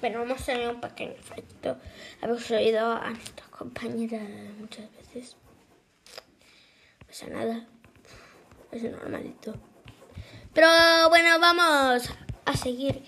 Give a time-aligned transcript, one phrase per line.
[0.00, 1.76] Bueno, vamos a hacer un pequeño efecto.
[2.22, 4.20] Habéis oído a nuestra compañera
[4.60, 5.36] muchas veces.
[7.00, 7.66] No pasa nada.
[8.70, 9.54] Es normalito.
[10.54, 10.68] Pero
[11.08, 12.10] bueno, vamos
[12.44, 13.02] a seguir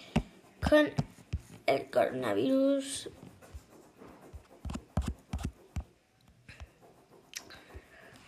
[0.68, 0.92] con
[1.66, 3.11] el coronavirus.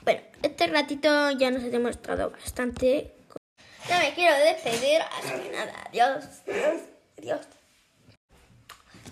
[0.03, 3.13] Bueno, este ratito ya nos ha demostrado bastante.
[3.89, 6.83] Ya me quiero despedir, así que nada, adiós, adiós,
[7.19, 7.62] adiós.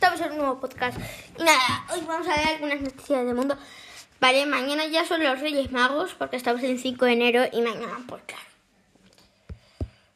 [0.01, 0.99] Estamos en un nuevo podcast.
[1.39, 3.55] Y nada, hoy vamos a ver algunas noticias del mundo.
[4.19, 8.03] Vale, mañana ya son los Reyes Magos, porque estamos en 5 de enero y mañana,
[8.09, 8.43] pues claro.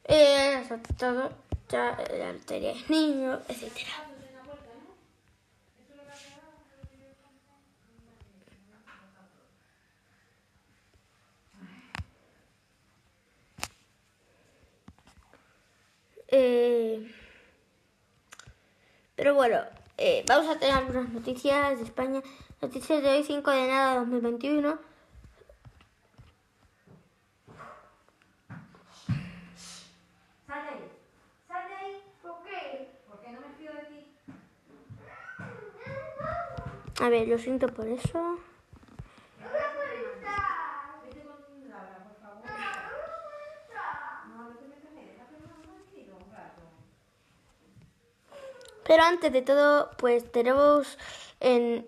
[0.05, 1.33] Eh, sobre todo,
[1.69, 3.91] ya la lotería de niños, etcétera.
[16.29, 17.14] Eh,
[19.17, 19.61] pero bueno,
[19.97, 22.21] eh, vamos a tener algunas noticias de España.
[22.61, 24.79] Noticias de hoy, 5 de enero de 2021.
[30.47, 30.91] Sal de ahí.
[31.47, 32.03] Sal de ahí.
[32.23, 32.91] ¿Por qué?
[33.09, 34.17] Porque no me fío de ti.
[37.01, 38.39] A ver, lo siento por eso.
[41.05, 42.43] Vete con Laura, por favor.
[44.29, 45.07] No, no te metas ahí.
[45.13, 46.63] Déjate un momentito, un rato.
[49.05, 50.97] Antes de todo, pues tenemos
[51.41, 51.85] en,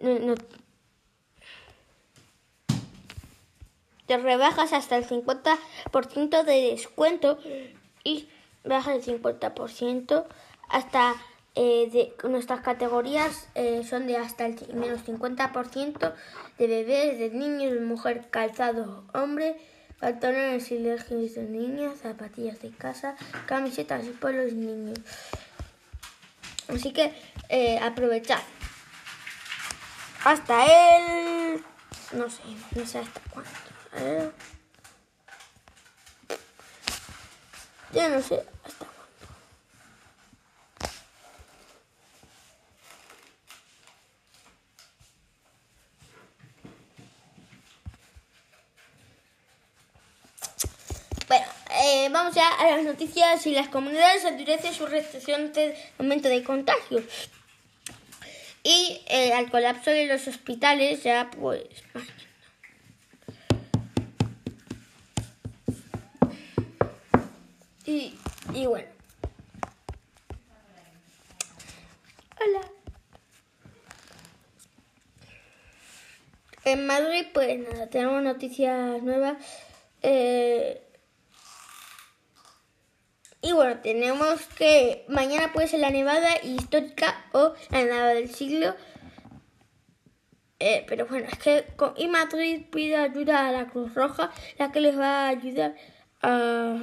[4.04, 7.38] te rebajas hasta el 50% de descuento
[8.04, 8.28] y
[8.64, 10.26] baja el 50%
[10.68, 11.14] hasta
[11.54, 16.12] eh, de nuestras categorías eh, son de hasta el menos 50%
[16.58, 19.56] de bebés, de niños, mujer, calzado, hombre,
[19.98, 24.98] pantalones y leggings de niñas, zapatillas de casa, camisetas y polos niños.
[26.68, 27.12] Así que
[27.48, 28.40] eh, aprovechad.
[30.24, 31.64] Hasta el...
[32.12, 32.42] No sé,
[32.74, 33.50] no sé hasta cuándo.
[33.92, 34.32] Ver.
[37.92, 38.96] Yo no sé hasta cuándo.
[51.28, 51.46] Bueno,
[51.82, 56.42] eh, vamos ya a las noticias y las comunidades endurecen sus restricciones de momento de
[56.42, 57.04] contagios.
[58.62, 61.62] Y eh, al colapso de los hospitales ya pues...
[67.84, 68.14] Y,
[68.52, 68.88] y bueno.
[72.40, 72.60] Hola.
[76.64, 79.36] En Madrid, pues nada, tenemos noticias nuevas.
[80.02, 80.85] Eh,
[83.46, 88.74] y bueno, tenemos que mañana puede ser la nevada histórica o la nevada del siglo.
[90.58, 94.72] Eh, pero bueno, es que con y Madrid pide ayuda a la Cruz Roja, la
[94.72, 95.76] que les va a ayudar
[96.22, 96.76] a,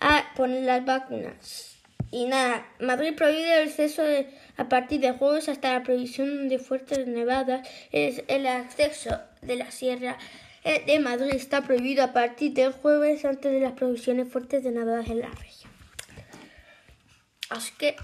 [0.00, 1.74] a poner las vacunas.
[2.10, 6.58] Y nada, Madrid prohíbe el acceso de- a partir de jueves hasta la prohibición de
[6.58, 7.68] fuertes nevadas.
[7.92, 10.16] Es el acceso de la sierra
[10.64, 15.08] de Madrid está prohibido a partir del jueves antes de las prohibiciones fuertes de nevadas
[15.08, 15.72] en la región.
[17.50, 17.96] Así que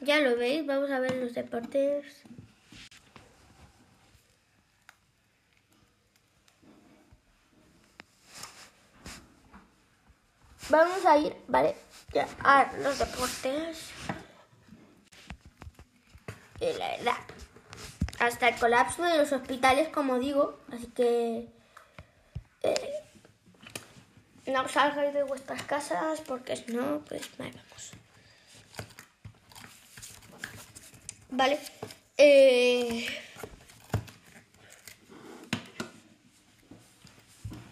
[0.00, 2.04] ya lo veis, vamos a ver los deportes.
[10.68, 11.76] Vamos a ir, ¿vale?
[12.12, 13.90] Ya, a los deportes.
[16.60, 17.16] Y la verdad,
[18.18, 21.48] hasta el colapso de los hospitales, como digo, así que
[22.62, 23.04] eh,
[24.46, 27.92] no salgáis de vuestras casas porque si no, pues mal vamos.
[31.30, 31.58] Vale.
[32.16, 33.06] Eh,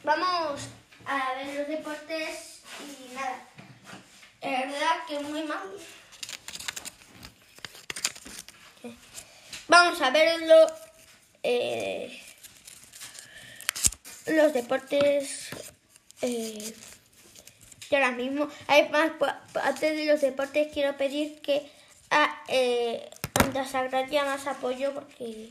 [0.03, 0.61] vamos
[1.07, 3.39] a ver los deportes y nada.
[4.41, 5.71] Es verdad que muy mal.
[9.69, 10.67] Vamos a verlo.
[11.43, 12.19] eh,
[14.27, 15.51] los deportes.
[16.23, 16.75] eh,
[17.93, 18.49] ahora mismo.
[18.67, 21.71] Hay más, pa- pa- antes de los deportes, quiero pedir que
[22.11, 23.09] a eh,
[23.45, 25.51] Onda Sagraria más apoyo porque.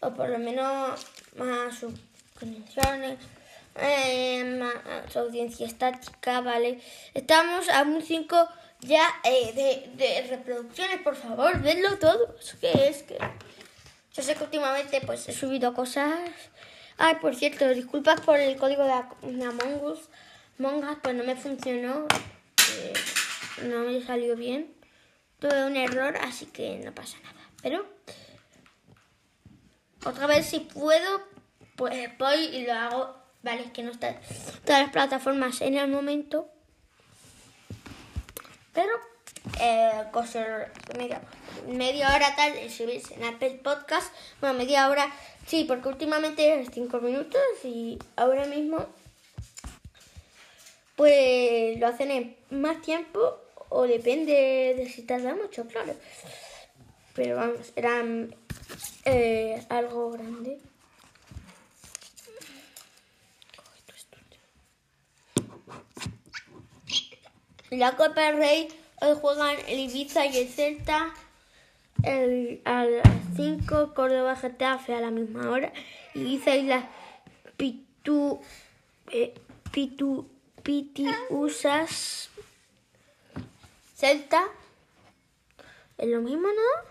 [0.00, 1.00] O por lo menos
[1.36, 1.94] más sus
[2.38, 3.18] conexiones.
[3.80, 6.80] eh, más audiencia estática, ¿vale?
[7.14, 8.48] Estamos a un 5
[8.80, 12.36] ya eh, de, reproducciones, por favor, vedlo todo.
[12.38, 13.18] Es que es que.
[14.14, 16.18] Yo sé que últimamente pues he subido cosas.
[16.96, 20.00] Ay, por cierto, disculpas por el código de, de Among Us.
[20.58, 22.06] Among Us, pues no me funcionó.
[22.78, 22.92] Eh,
[23.64, 24.74] no me salió bien.
[25.38, 27.38] Tuve un error, así que no pasa nada.
[27.62, 27.86] Pero
[30.04, 31.22] otra vez si puedo,
[31.76, 33.16] pues voy y lo hago.
[33.42, 34.18] Vale, es que no están
[34.64, 36.50] todas las plataformas en el momento.
[38.78, 38.92] Pero
[39.60, 40.70] eh, coser
[41.66, 44.12] media, hora tarde subirse en Apple Podcast.
[44.40, 45.12] Bueno, media hora,
[45.48, 48.86] sí, porque últimamente es 5 minutos y ahora mismo
[50.94, 55.94] pues lo hacen en más tiempo o depende de si tarda mucho, claro.
[57.16, 58.04] Pero vamos, era
[59.06, 60.60] eh, algo grande.
[67.70, 68.68] La Copa del Rey
[69.02, 71.12] hoy juegan el Ibiza y el Celta
[72.02, 75.70] el, a las 5, Córdoba Getafe a la misma hora.
[76.14, 76.84] Ibiza y las
[77.58, 78.40] Pitu,
[79.10, 79.34] eh,
[79.70, 80.30] Pitu,
[80.62, 82.30] Pitiusas
[83.94, 84.44] Celta.
[85.98, 86.88] ¿Es lo mismo, no?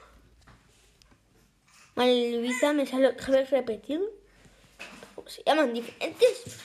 [1.96, 4.02] Vale, Ibiza me sale otra repetir.
[5.26, 6.62] Se llaman diferentes.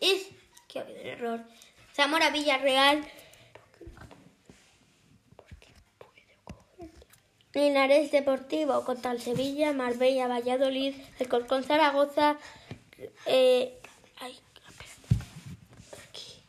[0.00, 0.28] Es
[0.68, 1.40] que ha habido error.
[1.92, 3.04] Zamora Villarreal.
[7.54, 12.36] Linares Deportivo contra el Sevilla, Marbella, Valladolid, el Colcón Zaragoza.
[13.26, 13.78] Eh,
[14.20, 14.38] ay.
[16.08, 16.42] Aquí.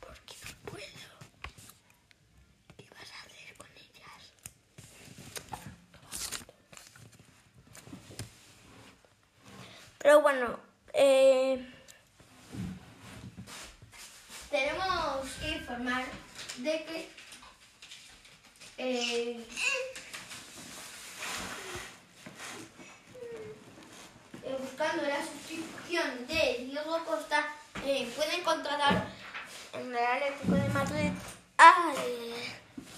[0.00, 1.10] Porque no puedo.
[2.76, 4.22] ¿Qué vas a hacer con ellas?
[9.98, 10.58] Pero bueno,
[10.94, 11.66] eh,
[14.50, 17.08] tenemos que de que
[18.76, 19.46] eh,
[24.44, 27.46] eh, buscando la suscripción de Diego Costa
[27.86, 29.06] eh, pueden contratar
[29.72, 31.10] en el Atlético de Madrid
[31.56, 31.94] al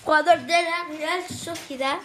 [0.04, 2.00] jugador de la Real Sociedad.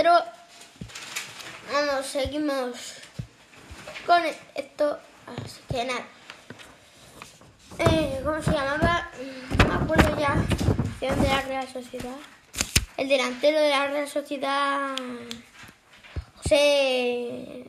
[0.00, 0.16] Pero
[1.70, 2.94] vamos, seguimos
[4.06, 4.22] con
[4.54, 4.98] esto.
[5.26, 6.06] Así que nada.
[7.80, 9.10] Eh, ¿Cómo se llamaba?
[9.58, 10.42] No me acuerdo ya.
[11.00, 12.16] Formación de la Real Sociedad.
[12.96, 14.96] El delantero de la Real Sociedad.
[16.36, 17.66] José.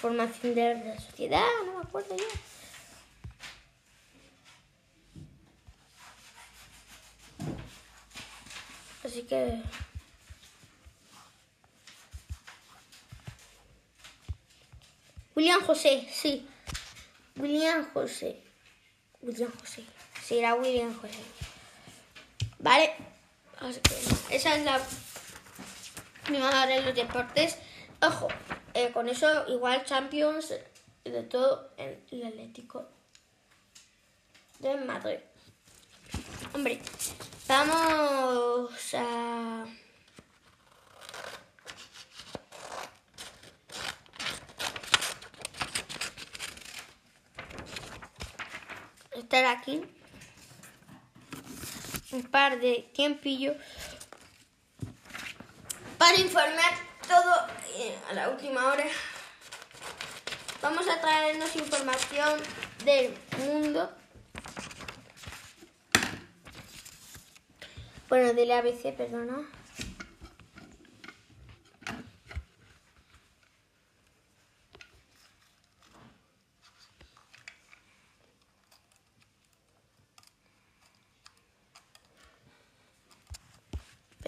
[0.00, 1.44] Formación de la Real Sociedad.
[1.66, 2.24] No me acuerdo ya.
[9.04, 9.62] Así que.
[15.38, 16.44] William José, sí.
[17.36, 18.42] William José.
[19.22, 19.84] William José.
[20.20, 21.20] Sí, era William José.
[22.58, 22.92] Vale.
[24.30, 24.80] Esa es la
[26.24, 27.56] primera de los deportes.
[28.02, 28.26] Ojo,
[28.74, 30.54] eh, con eso igual Champions
[31.04, 32.88] y de todo el Atlético
[34.58, 35.20] de Madrid.
[36.52, 36.80] Hombre,
[37.46, 39.66] vamos a...
[49.28, 49.82] estar aquí
[52.12, 53.54] un par de tiempillo
[55.98, 56.72] para informar
[57.06, 58.86] todo eh, a la última hora.
[60.62, 62.40] Vamos a traernos información
[62.86, 63.92] del mundo.
[68.08, 69.46] Bueno, del ABC, perdona.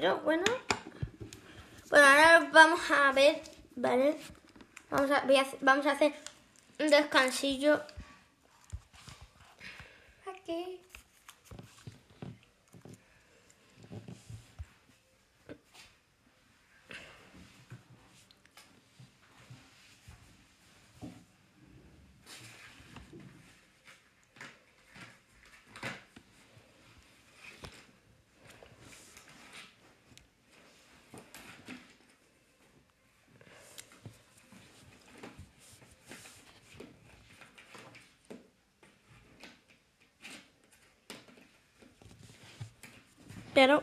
[0.01, 0.45] Pero bueno.
[1.91, 3.43] Bueno, ahora vamos a ver,
[3.81, 4.17] ¿vale?
[4.91, 6.13] Vamos a, voy vamos a hacer
[6.79, 7.81] un descansillo.
[43.61, 43.83] Pero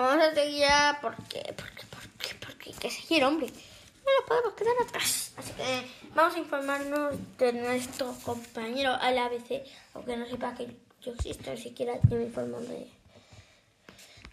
[0.00, 3.46] Vamos a seguir ya porque, porque, porque, porque hay que seguir, hombre.
[3.46, 5.34] No nos podemos quedar atrás.
[5.36, 11.12] Así que vamos a informarnos de nuestro compañero al ABC, aunque no sepa que yo
[11.12, 12.90] existo, siquiera yo me informo de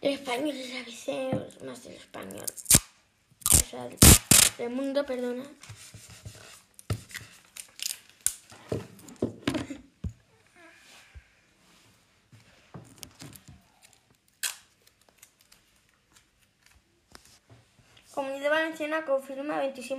[0.02, 2.46] del español del ABC, más del español.
[3.52, 3.90] O sea,
[4.58, 5.44] del mundo, perdona.
[18.20, 19.98] Comunidad Valenciana confirma 26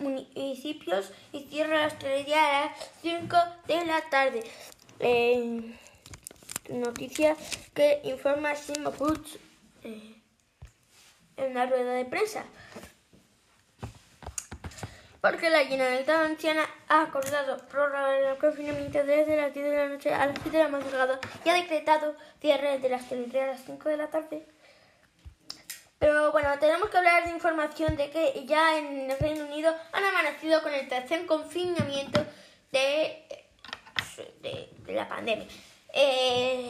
[0.00, 3.36] municipios, y cierra la hostelería a las 5
[3.68, 4.42] de la tarde.
[4.98, 5.72] Eh,
[6.68, 7.36] noticia
[7.74, 9.38] que informa Simo Puig
[9.84, 10.20] eh,
[11.36, 12.44] en la rueda de prensa.
[15.20, 20.12] Porque la Generalitat Valenciana ha acordado prorrogar el confinamiento desde las 10 de la noche
[20.12, 23.64] a las 7 de la madrugada y ha decretado cierre de la hostelería a las
[23.64, 24.44] 5 de la tarde.
[26.02, 30.04] Pero bueno, tenemos que hablar de información de que ya en el Reino Unido han
[30.04, 32.26] amanecido con el tercer confinamiento
[32.72, 33.24] de,
[34.40, 35.46] de, la pandemia.
[35.92, 36.68] Eh,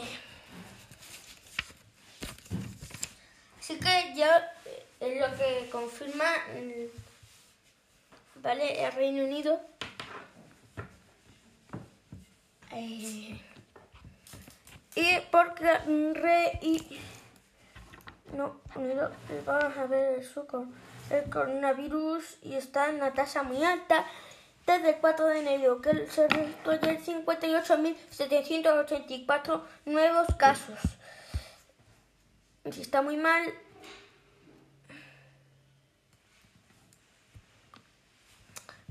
[3.59, 4.53] así que ya
[4.99, 6.25] es lo que confirma
[8.35, 8.85] ¿vale?
[8.85, 9.59] el Reino Unido.
[12.71, 13.41] Eh,
[14.95, 15.79] y porque
[16.13, 16.59] re
[18.35, 19.11] no, unido,
[19.45, 20.65] vamos a ver el suco.
[21.09, 24.05] El coronavirus y está en una tasa muy alta
[24.65, 30.79] desde el 4 de enero, que se registró ya 58.784 nuevos casos.
[32.71, 33.53] Si está muy mal,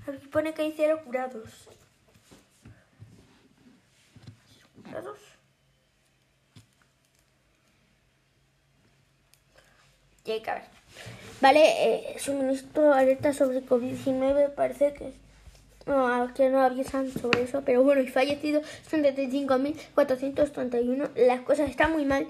[0.06, 1.68] aquí pone que hay cero curados.
[4.84, 5.31] ¿Curados?
[10.24, 10.62] Ver.
[11.40, 11.60] Vale,
[12.14, 15.12] eh, suministro alerta sobre COVID-19, parece que
[15.86, 21.10] no, que no avisan sobre eso, pero bueno, y fallecidos son de 35.431.
[21.16, 22.28] Las cosas están muy mal,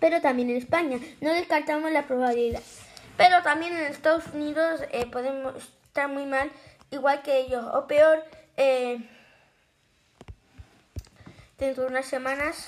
[0.00, 0.98] pero también en España.
[1.20, 2.60] No descartamos la probabilidad.
[3.16, 5.54] Pero también en Estados Unidos eh, podemos
[5.86, 6.50] estar muy mal,
[6.90, 8.24] igual que ellos, o peor,
[8.56, 8.98] eh,
[11.58, 12.66] dentro de unas semanas,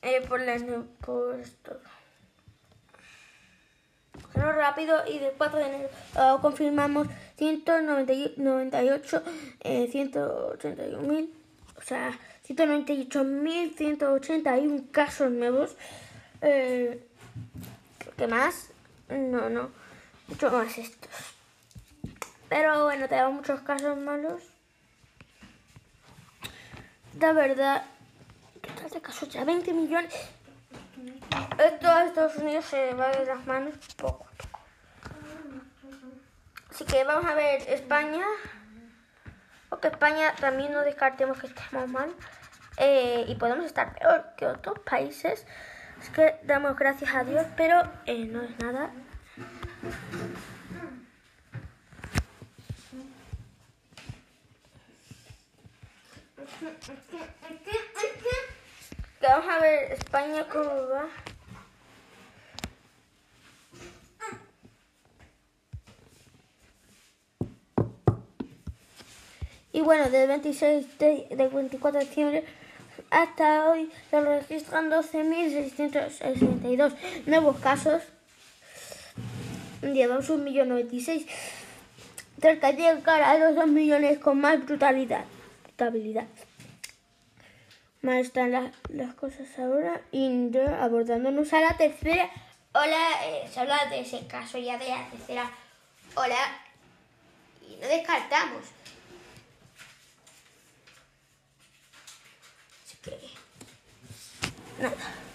[0.00, 0.56] eh, por, la,
[1.04, 1.78] por esto
[4.38, 9.22] rápido y 4 de enero uh, confirmamos 198,
[9.60, 11.28] eh, 181.000,
[11.76, 12.18] o sea,
[12.48, 15.76] 198.181 casos nuevos.
[16.42, 17.06] Eh,
[18.16, 18.70] ¿Qué más?
[19.08, 19.70] No, no,
[20.26, 21.10] mucho más estos.
[22.48, 24.42] Pero bueno, tenemos muchos casos malos.
[27.12, 27.84] De verdad,
[28.60, 30.12] total de casos ya 20 millones.
[31.58, 34.60] Esto a Estados Unidos se va de las manos poco a poco.
[36.70, 38.24] Así que vamos a ver España.
[39.68, 42.14] Porque España también no descartemos que estemos mal.
[42.78, 45.46] eh, y podemos estar peor que otros países.
[46.00, 48.90] Es que damos gracias a Dios, pero eh, no es nada.
[59.30, 61.06] Vamos a ver España cómo va.
[69.70, 72.42] Y bueno, del 26 de, del 24 de diciembre
[73.10, 76.94] hasta hoy se registran 12.662
[77.26, 78.02] nuevos casos.
[79.82, 80.96] Llevamos un millón noventa
[82.40, 85.26] Cerca de llegar a los 2 millones con más brutalidad.
[85.64, 86.24] Brutabilidad.
[88.00, 90.00] Mal están las, las cosas ahora.
[90.12, 92.30] Y ya abordándonos a la tercera
[92.72, 93.24] ola.
[93.24, 95.50] Eh, se habla de ese caso ya de la tercera
[96.14, 96.62] ola.
[97.68, 98.62] Y no descartamos.
[102.84, 103.18] Así que.
[104.82, 105.27] Nada.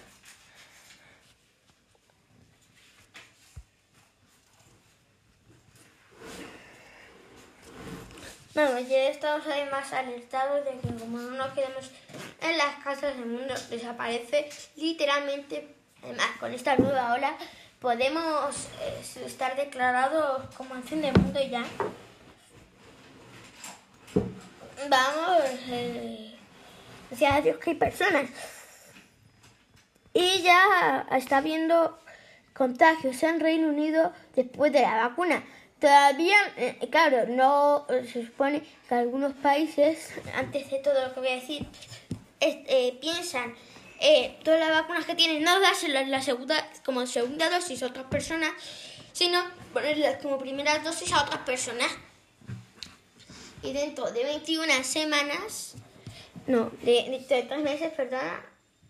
[8.54, 11.90] Bueno, ya estamos además alertados de que como no nos quedemos
[12.40, 15.74] en las casas, el mundo desaparece literalmente.
[16.04, 17.36] Además, con esta nueva ola
[17.80, 21.64] podemos eh, estar declarados como fin del mundo ya.
[24.88, 26.36] Vamos, eh,
[27.10, 28.30] Dios que hay personas.
[30.12, 31.98] Y ya está habiendo
[32.52, 35.42] contagios en Reino Unido después de la vacuna.
[35.80, 41.20] Todavía, eh, claro, no eh, se supone que algunos países, antes de todo lo que
[41.20, 41.66] voy a decir,
[42.40, 43.54] es- eh, piensan
[44.00, 48.06] eh, todas las vacunas que tienen no dárselas la segunda, como segunda dosis a otras
[48.06, 48.50] personas,
[49.12, 49.40] sino
[49.72, 51.88] ponerlas como primera dosis a otras personas.
[53.62, 55.74] Y dentro de 21 semanas,
[56.46, 58.44] no, de, dentro de 3 meses, perdona,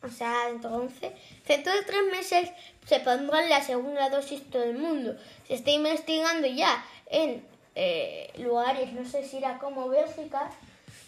[0.05, 1.13] o sea, 11,
[1.47, 2.51] dentro de 3 meses
[2.87, 5.17] se pondrá la segunda dosis todo el mundo.
[5.49, 10.51] Se está investigando ya en eh, lugares, no sé si era como Bélgica,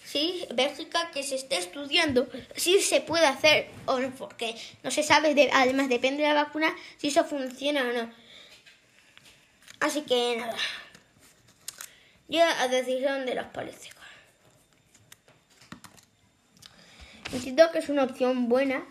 [0.05, 5.03] sí, Bélgica, que se está estudiando si se puede hacer o no, porque no se
[5.03, 8.11] sabe, de- además depende de la vacuna, si eso funciona o no.
[9.81, 10.57] Así que nada,
[12.29, 13.96] ya a decisión de los políticos.
[17.33, 18.85] Entiendo que es una opción buena.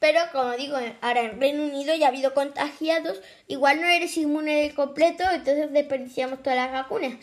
[0.00, 3.20] Pero como digo, ahora en Reino Unido ya ha habido contagiados.
[3.48, 7.14] Igual no eres inmune del completo, entonces desperdiciamos todas las vacunas.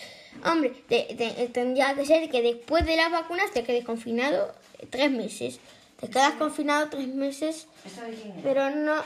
[0.44, 4.54] Hombre, te- te- tendría que ser que después de las vacunas te quedes confinado
[4.90, 5.60] tres meses.
[6.02, 7.68] Te quedas confinado tres meses,
[8.44, 9.02] pero no...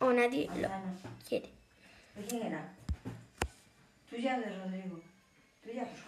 [0.00, 0.68] O nadie lo
[1.28, 1.48] quiere.
[2.16, 2.74] ¿De quién era?
[4.10, 5.00] Tuya de Rodrigo.
[5.62, 6.00] Tuya, pues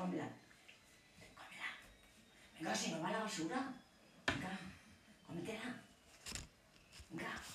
[2.60, 3.62] no, si no va a la basura.
[4.26, 4.58] Venga,
[5.26, 5.74] cómetela.
[7.10, 7.45] Venga.